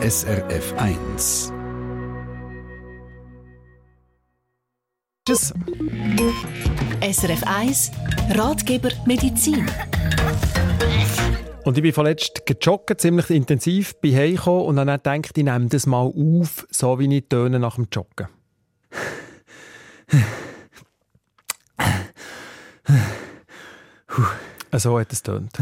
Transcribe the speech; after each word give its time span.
SRF 0.00 0.74
1. 0.78 1.52
Tschüss. 5.26 5.52
SRF 7.02 7.42
1 7.44 7.90
Ratgeber 8.30 8.90
Medizin. 9.06 9.66
Und 11.64 11.76
ich 11.76 11.82
bin 11.82 11.92
vorletzt 11.92 12.46
gejoggt, 12.46 13.00
ziemlich 13.00 13.28
intensiv, 13.30 13.96
bin 14.00 14.14
heimgekommen 14.14 14.66
und 14.66 14.76
dann 14.76 14.86
gedacht, 14.86 15.36
ich 15.36 15.44
nehme 15.44 15.66
das 15.66 15.86
mal 15.86 16.06
auf, 16.06 16.64
so 16.70 16.96
wie 17.00 17.16
ich 17.16 17.28
töne 17.28 17.58
nach 17.58 17.74
dem 17.74 17.88
Joggen. 17.90 18.28
So 24.72 25.00
hat 25.00 25.12
es 25.12 25.24
tönt. 25.24 25.58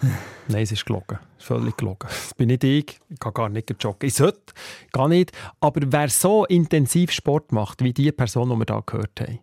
Nein, 0.48 0.62
es 0.62 0.72
ist 0.72 0.86
gelogen. 0.86 1.18
Es 1.36 1.44
ist 1.44 1.46
völlig 1.46 1.76
gelogen. 1.76 2.08
Das 2.08 2.34
bin 2.36 2.48
nicht 2.48 2.64
ich. 2.64 3.00
Ich 3.08 3.20
kann 3.20 3.34
gar 3.34 3.48
nicht 3.48 3.72
joggen. 3.82 4.06
Ich 4.06 4.14
sollte, 4.14 4.52
gar 4.92 5.08
nicht. 5.08 5.32
Aber 5.60 5.80
wer 5.84 6.08
so 6.08 6.44
intensiv 6.46 7.10
Sport 7.10 7.52
macht, 7.52 7.82
wie 7.82 7.92
die 7.92 8.12
Person, 8.12 8.50
die 8.50 8.56
wir 8.56 8.74
hier 8.74 8.82
gehört 8.84 9.20
haben, 9.20 9.38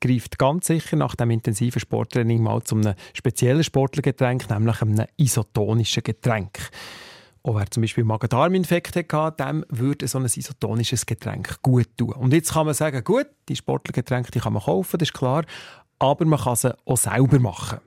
greift 0.00 0.38
ganz 0.38 0.66
sicher 0.66 0.96
nach 0.96 1.14
dem 1.14 1.30
intensiven 1.30 1.80
Sporttraining 1.80 2.42
mal 2.42 2.62
zu 2.62 2.76
einem 2.76 2.94
speziellen 3.14 3.64
Sportlergetränk, 3.64 4.50
nämlich 4.50 4.82
einem 4.82 5.06
isotonischen 5.16 6.02
Getränk. 6.02 6.58
Und 7.40 7.56
wer 7.56 7.70
zum 7.70 7.82
Beispiel 7.82 8.04
Magen-Darm-Infekt 8.04 8.96
hatte, 8.96 9.44
dem 9.44 9.64
würde 9.68 10.08
so 10.08 10.18
ein 10.18 10.24
isotonisches 10.24 11.04
Getränk 11.04 11.60
gut 11.62 11.88
tun. 11.96 12.12
Und 12.12 12.32
jetzt 12.32 12.52
kann 12.52 12.66
man 12.66 12.74
sagen, 12.74 13.04
gut, 13.04 13.26
die 13.48 13.56
Sportlergetränke 13.56 14.30
die 14.30 14.40
kann 14.40 14.54
man 14.54 14.62
kaufen, 14.62 14.98
das 14.98 15.08
ist 15.08 15.14
klar, 15.14 15.44
aber 15.98 16.24
man 16.24 16.40
kann 16.40 16.56
sie 16.56 16.74
auch 16.86 16.96
selber 16.96 17.38
machen. 17.38 17.80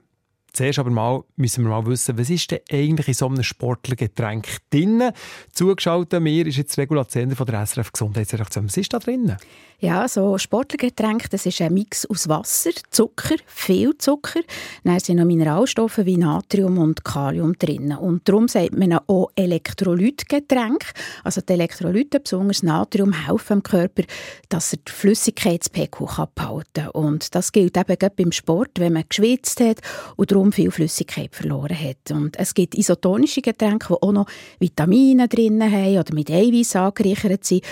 Zuerst 0.58 0.80
aber 0.80 0.90
mal 0.90 1.22
müssen 1.36 1.62
wir 1.62 1.70
mal 1.70 1.86
wissen, 1.86 2.18
was 2.18 2.30
ist 2.30 2.50
denn 2.50 2.58
eigentlich 2.68 3.06
in 3.06 3.14
so 3.14 3.26
einem 3.28 3.44
Sportlergetränk 3.44 4.48
drin? 4.70 5.12
Zugeschaltet 5.52 6.20
mir 6.20 6.48
ist 6.48 6.56
jetzt 6.56 6.76
Regula 6.76 7.06
Zender 7.06 7.36
von 7.36 7.46
der 7.46 7.64
SRF 7.64 7.92
Gesundheitsredaktion. 7.92 8.66
Was 8.66 8.76
ist 8.76 8.92
da 8.92 8.98
drin? 8.98 9.36
Ja, 9.80 10.08
so 10.08 10.36
Sportlergetränk, 10.36 11.30
das 11.30 11.46
ist 11.46 11.60
ein 11.60 11.72
Mix 11.72 12.04
aus 12.06 12.28
Wasser, 12.28 12.72
Zucker, 12.90 13.36
viel 13.46 13.96
Zucker. 13.96 14.40
Dann 14.82 14.98
sind 14.98 15.18
noch 15.18 15.24
Mineralstoffe 15.24 15.98
wie 15.98 16.16
Natrium 16.16 16.78
und 16.78 17.04
Kalium 17.04 17.56
drin. 17.56 17.92
Und 17.92 18.28
darum 18.28 18.48
sagt 18.48 18.76
man 18.76 18.98
auch 19.06 19.30
Elektrolytgetränk. 19.36 20.90
Also 21.22 21.42
die 21.42 21.52
Elektrolyte, 21.52 22.18
besonders 22.18 22.64
Natrium, 22.64 23.12
helfen 23.12 23.60
dem 23.60 23.62
Körper, 23.62 24.02
dass 24.48 24.72
er 24.72 24.80
die 24.84 24.90
Flüssigkeitspegel 24.90 26.08
behalten 26.34 26.64
kann. 26.74 26.88
Und 26.88 27.36
das 27.36 27.52
gilt 27.52 27.76
eben 27.76 27.96
gerade 27.96 28.16
beim 28.16 28.32
Sport, 28.32 28.80
wenn 28.80 28.94
man 28.94 29.04
geschwitzt 29.08 29.60
hat 29.60 29.78
und 30.16 30.32
darum 30.32 30.47
viel 30.52 30.70
Flüssigkeit 30.70 31.34
verloren 31.34 31.78
hat. 31.78 32.10
Und 32.10 32.38
es 32.38 32.54
gibt 32.54 32.74
isotonische 32.74 33.42
Getränke, 33.42 33.88
die 33.88 34.02
auch 34.02 34.12
noch 34.12 34.26
Vitamine 34.58 35.28
drin 35.28 35.62
haben 35.62 35.98
oder 35.98 36.14
mit 36.14 36.30
Eiweiß 36.30 36.76
angereichert 36.76 37.44
sind. 37.44 37.64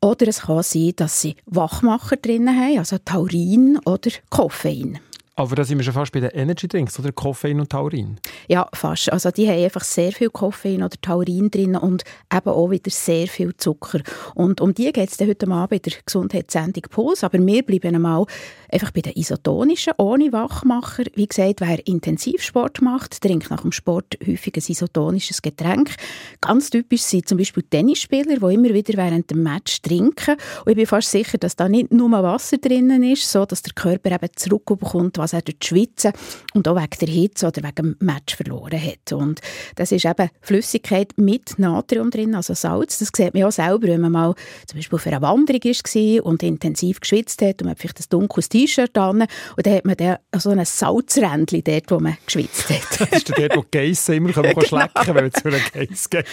Oder 0.00 0.28
es 0.28 0.42
kann 0.42 0.62
sein, 0.62 0.92
dass 0.96 1.20
sie 1.20 1.36
Wachmacher 1.46 2.16
drin 2.16 2.48
haben, 2.48 2.78
also 2.78 2.98
Taurin 2.98 3.78
oder 3.84 4.10
Koffein. 4.30 4.98
Aber 5.34 5.56
da 5.56 5.64
sind 5.64 5.78
wir 5.78 5.84
schon 5.84 5.94
fast 5.94 6.12
bei 6.12 6.20
den 6.20 6.30
Energy 6.30 6.68
Drinks, 6.68 6.98
oder? 6.98 7.10
Koffein 7.10 7.58
und 7.58 7.70
Taurin. 7.70 8.18
Ja, 8.48 8.68
fast. 8.74 9.10
Also 9.10 9.30
die 9.30 9.48
haben 9.48 9.64
einfach 9.64 9.82
sehr 9.82 10.12
viel 10.12 10.28
Koffein 10.28 10.82
oder 10.82 10.94
Taurin 11.00 11.50
drin 11.50 11.74
und 11.74 12.04
eben 12.30 12.48
auch 12.50 12.70
wieder 12.70 12.90
sehr 12.90 13.26
viel 13.26 13.56
Zucker. 13.56 14.00
Und 14.34 14.60
um 14.60 14.74
die 14.74 14.92
geht 14.92 15.10
es 15.10 15.26
heute 15.26 15.50
Abend 15.50 15.86
in 15.86 15.90
der 15.90 16.02
Gesundheitssendung 16.04 16.82
Puls. 16.90 17.24
Aber 17.24 17.38
wir 17.38 17.62
bleiben 17.62 17.94
einmal 17.94 18.26
einfach 18.70 18.90
bei 18.90 19.00
den 19.00 19.14
isotonischen, 19.14 19.94
ohne 19.96 20.32
Wachmacher. 20.32 21.04
Wie 21.14 21.26
gesagt, 21.26 21.62
wer 21.62 21.86
Intensivsport 21.86 22.82
macht, 22.82 23.22
trinkt 23.22 23.50
nach 23.50 23.62
dem 23.62 23.72
Sport 23.72 24.18
häufig 24.26 24.54
ein 24.56 24.64
isotonisches 24.68 25.40
Getränk. 25.40 25.94
Ganz 26.42 26.68
typisch 26.68 27.02
sind 27.02 27.26
zum 27.26 27.38
Beispiel 27.38 27.62
Tennisspieler, 27.62 28.36
die 28.36 28.54
immer 28.54 28.74
wieder 28.74 28.98
während 28.98 29.30
dem 29.30 29.42
Match 29.42 29.80
trinken. 29.80 30.36
Und 30.66 30.72
ich 30.72 30.76
bin 30.76 30.86
fast 30.86 31.10
sicher, 31.10 31.38
dass 31.38 31.56
da 31.56 31.70
nicht 31.70 31.90
nur 31.90 32.10
Wasser 32.10 32.58
drin 32.58 33.02
ist, 33.02 33.30
so 33.30 33.46
der 33.46 33.58
Körper 33.74 34.12
eben 34.12 34.28
zurückbekommt, 34.36 35.21
was 35.22 35.32
er 35.32 35.42
durch 35.42 35.58
die 35.58 36.10
und 36.54 36.68
auch 36.68 36.76
wegen 36.76 36.98
der 37.00 37.08
Hitze 37.08 37.46
oder 37.46 37.62
wegen 37.62 37.74
dem 37.74 37.96
Match 38.00 38.36
verloren 38.36 38.80
hat. 38.82 39.12
Und 39.12 39.40
das 39.76 39.92
ist 39.92 40.04
eben 40.04 40.28
Flüssigkeit 40.40 41.12
mit 41.16 41.58
Natrium 41.58 42.10
drin, 42.10 42.34
also 42.34 42.54
Salz. 42.54 42.98
Das 42.98 43.10
sieht 43.14 43.34
man 43.34 43.44
auch 43.44 43.52
selber, 43.52 43.88
wenn 43.88 44.00
man 44.00 44.12
mal 44.12 44.34
zum 44.66 44.78
Beispiel 44.78 44.96
auf 44.96 45.06
einer 45.06 45.22
Wanderung 45.22 45.62
war 45.62 46.26
und 46.26 46.42
intensiv 46.42 47.00
geschwitzt 47.00 47.42
hat 47.42 47.60
und 47.60 47.66
man 47.66 47.70
hat 47.70 47.78
vielleicht 47.78 48.00
ein 48.00 48.06
dunkles 48.10 48.48
T-Shirt 48.48 48.96
an 48.98 49.22
und 49.22 49.66
dann 49.66 49.74
hat 49.74 49.84
man 49.84 49.96
dann 49.96 50.16
so 50.36 50.50
ein 50.50 50.64
Salzrändchen 50.64 51.64
dort, 51.64 51.90
wo 51.90 52.00
man 52.00 52.16
geschwitzt 52.26 52.68
hat. 52.70 53.00
das 53.10 53.18
ist 53.18 53.28
dort, 53.30 53.56
wo 53.56 53.62
die 53.62 53.70
Geissen 53.70 54.14
immer 54.14 54.32
können 54.32 54.52
genau. 54.54 54.66
schlecken 54.66 55.14
wenn 55.14 55.26
es 55.26 55.40
für 55.40 55.48
einen 55.48 55.88
Geiss 55.88 56.10
geht. 56.10 56.26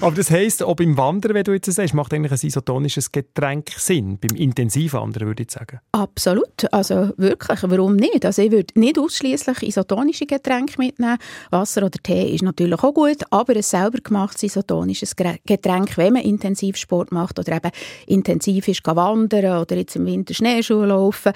Aber 0.00 0.14
das 0.14 0.30
heisst, 0.30 0.62
ob 0.62 0.80
im 0.80 0.96
Wandern, 0.96 1.34
wie 1.34 1.42
du 1.42 1.52
jetzt 1.52 1.70
sagst, 1.70 1.94
macht 1.94 2.12
eigentlich 2.12 2.32
ein 2.32 2.46
isotonisches 2.46 3.12
Getränk 3.12 3.70
Sinn, 3.76 4.18
beim 4.18 4.36
Intensivwandern, 4.36 5.28
würde 5.28 5.42
ich 5.42 5.50
sagen. 5.50 5.80
Absolut, 5.92 6.72
also 6.72 7.10
wirklich, 7.16 7.60
warum 7.62 7.96
nicht? 7.96 8.07
Nicht. 8.12 8.24
Also 8.24 8.42
ich 8.42 8.50
würde 8.50 8.78
nicht 8.78 8.98
ausschließlich 8.98 9.62
isotonische 9.62 10.26
Getränke 10.26 10.74
mitnehmen. 10.78 11.18
Wasser 11.50 11.84
oder 11.84 11.98
Tee 12.02 12.34
ist 12.34 12.42
natürlich 12.42 12.82
auch 12.82 12.94
gut, 12.94 13.18
aber 13.30 13.54
ein 13.54 13.62
selber 13.62 13.98
gemachtes 14.02 14.44
isotonisches 14.44 15.14
Getränk, 15.16 15.96
wenn 15.96 16.14
man 16.14 16.22
intensiv 16.22 16.76
Sport 16.76 17.12
macht 17.12 17.38
oder 17.38 17.56
eben 17.56 17.70
intensiv 18.06 18.68
ist 18.68 18.86
wandern 18.86 19.60
oder 19.60 19.76
jetzt 19.76 19.96
im 19.96 20.06
Winter 20.06 20.34
Schneeschuh 20.34 20.84
laufen 20.84 21.32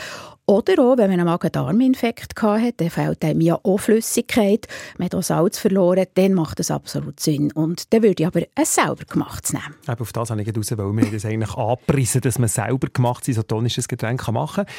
oder 0.47 0.83
auch, 0.83 0.99
wenn 0.99 1.09
man 1.09 1.21
einen 1.21 1.25
Magen-Darm-Infekt 1.27 2.41
hatte, 2.43 2.73
dann 2.77 2.91
fehlt 2.91 3.25
einem 3.25 3.41
ja 3.41 3.59
auch 3.63 3.79
Flüssigkeit, 3.79 4.67
man 4.99 5.09
hat 5.11 5.25
Salz 5.25 5.59
verloren, 5.59 6.07
dann 6.15 6.35
macht 6.35 6.59
das 6.59 6.71
absolut 6.71 7.21
Sinn. 7.21 7.53
Und 7.53 7.93
dann 7.93 8.03
würde 8.03 8.23
ich 8.23 8.27
aber 8.27 8.41
ein 8.55 8.65
selber 8.65 9.05
gemachtes 9.09 9.53
nehmen. 9.53 9.75
Eben 9.89 10.01
auf 10.01 10.13
das 10.13 10.31
habe 10.31 10.43
ich 10.43 10.57
raus, 10.57 10.73
weil 10.77 10.93
wir 10.97 11.11
das 11.11 11.25
eigentlich 11.25 11.55
angepriesen, 11.55 12.21
dass 12.23 12.39
man 12.39 12.49
selber 12.49 12.89
gemachtes 12.93 13.29
isotonisches 13.29 13.87
Getränk 13.87 14.27
machen 14.33 14.67
kann. 14.67 14.75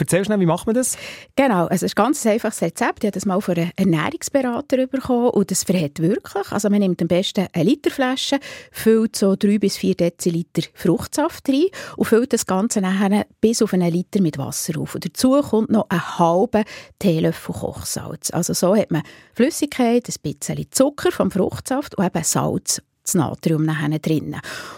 Erzähl 0.00 0.24
schnell, 0.24 0.40
wie 0.40 0.46
macht 0.46 0.66
man 0.66 0.74
das? 0.74 0.96
Genau, 1.36 1.68
es 1.68 1.82
ist 1.82 1.96
ein 1.96 2.02
ganz 2.02 2.24
einfaches 2.26 2.62
Rezept. 2.62 3.04
Ich 3.04 3.08
habe 3.08 3.12
das 3.12 3.26
mal 3.26 3.40
von 3.40 3.56
einem 3.56 3.70
Ernährungsberater 3.76 4.86
bekommen 4.86 5.30
und 5.30 5.50
das 5.50 5.64
verhält 5.64 6.00
wirklich. 6.00 6.50
Also 6.50 6.70
man 6.70 6.80
nimmt 6.80 7.02
am 7.02 7.08
besten 7.08 7.48
eine 7.52 7.64
Literflasche, 7.64 8.38
füllt 8.72 9.16
so 9.16 9.36
drei 9.36 9.58
bis 9.58 9.76
vier 9.76 9.94
Deziliter 9.94 10.62
Fruchtsaft 10.74 11.48
rein 11.48 11.66
und 11.96 12.06
füllt 12.06 12.32
das 12.32 12.46
Ganze 12.46 12.80
nachher 12.80 13.26
bis 13.40 13.62
auf 13.62 13.74
einen 13.74 13.92
Liter 13.92 14.20
mit 14.20 14.38
Wasser 14.38 14.80
auf. 14.80 14.94
Und 14.94 15.04
dazu 15.04 15.40
kommt 15.42 15.70
noch 15.70 15.86
ein 15.90 16.18
halber 16.18 16.64
Teelöffel 16.98 17.54
Kochsalz. 17.54 18.30
Also 18.30 18.54
so 18.54 18.74
hat 18.74 18.90
man 18.90 19.02
Flüssigkeit, 19.34 20.08
ein 20.08 20.14
bisschen 20.22 20.66
Zucker 20.70 21.12
vom 21.12 21.30
Fruchtsaft 21.30 21.96
und 21.96 22.06
eben 22.06 22.24
Salz 22.24 22.80
das 23.10 23.14
Natrium 23.14 23.64
nachher 23.64 23.98
drin. 23.98 24.36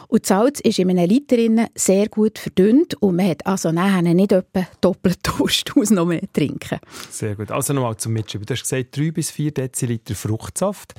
Und 0.09 0.23
das 0.23 0.29
Salz 0.29 0.61
ist 0.61 0.79
in 0.79 0.91
einem 0.91 1.09
Liter 1.09 1.69
sehr 1.75 2.09
gut 2.09 2.39
verdünnt 2.39 2.95
und 3.03 3.17
man 3.17 3.29
hat 3.29 3.47
also 3.47 3.73
nachher 3.73 4.03
nicht 4.03 4.33
etwa 4.33 4.67
doppelt 4.81 5.19
Durst 5.39 5.73
aus 5.77 5.91
noch 5.91 6.07
mehr 6.07 6.23
trinken. 6.33 6.79
Sehr 7.11 7.37
gut. 7.37 7.51
Also 7.51 7.73
nochmal 7.73 7.97
zum 7.97 8.13
Mitschreiben. 8.13 8.47
Du 8.47 8.55
hast 8.55 8.63
gesagt, 8.63 8.97
3 8.97 9.11
bis 9.11 9.31
4 9.31 9.53
Deziliter 9.53 10.15
Fruchtsaft, 10.15 10.95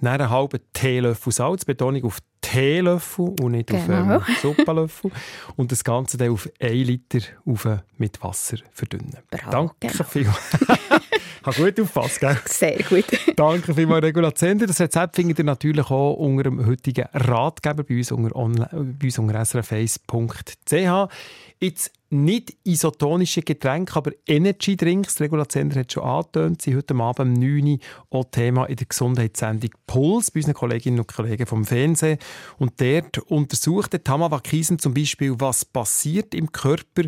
dann 0.00 0.20
einen 0.20 0.30
halben 0.30 0.60
Teelöffel 0.72 1.32
Salz, 1.32 1.64
Betonung 1.64 2.04
auf 2.04 2.18
Teelöffel 2.40 3.34
und 3.40 3.52
nicht 3.52 3.68
genau. 3.68 4.16
auf 4.16 4.28
ähm, 4.28 4.36
Suppenlöffel. 4.42 5.12
und 5.56 5.70
das 5.70 5.84
Ganze 5.84 6.16
dann 6.18 6.30
auf 6.30 6.48
1 6.60 6.86
Liter 6.86 7.20
auf, 7.46 7.68
mit 7.98 8.22
Wasser 8.22 8.58
verdünnen. 8.72 9.16
Bravo, 9.30 9.50
Danke 9.50 9.74
genau. 9.80 10.04
vielmals. 10.04 10.58
Habe 11.44 11.56
gut 11.56 11.80
aufgepasst, 11.80 12.20
gell? 12.20 12.38
Sehr 12.46 12.78
gut. 12.82 13.04
Danke 13.36 13.74
vielmals, 13.74 14.04
Regula 14.04 14.34
Zender. 14.34 14.66
Das 14.66 14.80
Rezept 14.80 15.16
findet 15.16 15.38
ihr 15.38 15.44
natürlich 15.44 15.90
auch 15.90 16.14
unter 16.14 16.44
dem 16.44 16.64
heutigen 16.66 17.06
Ratgeber 17.12 17.82
bei 17.82 17.96
uns 17.96 18.12
unter, 18.12 18.36
online, 18.36 18.68
bei 18.72 19.06
uns 19.06 19.18
unter 19.18 19.40
srf1.ch. 19.40 21.12
Jetzt 21.60 21.92
nicht 22.10 22.54
isotonische 22.64 23.42
Getränke, 23.42 23.96
aber 23.96 24.12
Energy 24.26 24.76
Drinks. 24.76 25.20
Regula 25.20 25.48
Zender 25.48 25.80
hat 25.80 25.92
schon 25.92 26.04
angetönt. 26.04 26.62
Sie 26.62 26.76
heute 26.76 26.94
Abend 26.94 27.20
um 27.20 27.32
9 27.32 27.66
Uhr 27.66 27.78
auch 28.10 28.24
Thema 28.30 28.66
in 28.66 28.76
der 28.76 28.86
Gesundheitssendung 28.86 29.70
Puls 29.86 30.30
bei 30.30 30.40
unseren 30.40 30.54
Kolleginnen 30.54 31.00
und 31.00 31.08
Kollegen 31.08 31.46
vom 31.46 31.64
Fernsehen. 31.64 32.18
Und 32.58 32.80
dort 32.80 33.18
untersucht 33.18 33.94
der 33.94 34.04
Tama 34.04 34.30
Wakisen 34.30 34.78
zum 34.78 34.94
Beispiel, 34.94 35.34
was 35.38 35.64
passiert 35.64 36.34
im 36.34 36.52
Körper, 36.52 37.04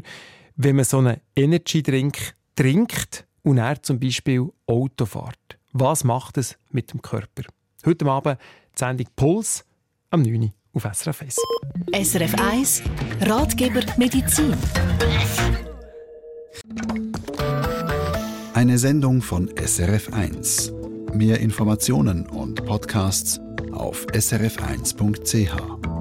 wenn 0.56 0.76
man 0.76 0.84
so 0.84 0.98
einen 0.98 1.20
Energy 1.36 1.82
Drink 1.82 2.34
trinkt 2.56 3.26
und 3.44 3.58
er 3.58 3.80
zum 3.82 4.00
Beispiel 4.00 4.50
Auto 4.66 5.06
fährt. 5.06 5.58
Was 5.72 6.02
macht 6.02 6.38
es 6.38 6.56
mit 6.70 6.92
dem 6.92 7.02
Körper? 7.02 7.44
Heute 7.86 8.06
Abend 8.06 8.38
die 8.74 8.78
Sendung 8.78 9.06
Puls 9.14 9.64
am 10.10 10.22
9. 10.22 10.42
Uhr 10.42 10.50
auf 10.74 10.88
SRF 10.92 11.22
1. 11.22 11.36
SRF 11.92 12.34
1 12.40 12.82
Ratgeber 13.20 13.82
Medizin. 13.96 14.54
Eine 18.54 18.78
Sendung 18.78 19.20
von 19.20 19.50
SRF 19.56 20.12
1. 20.12 20.72
Mehr 21.12 21.40
Informationen 21.40 22.26
und 22.26 22.64
Podcasts 22.64 23.40
auf 23.72 24.06
srf1.ch. 24.06 25.93